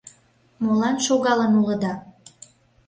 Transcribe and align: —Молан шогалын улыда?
—Молан 0.63 0.95
шогалын 1.05 1.53
улыда? 1.61 1.93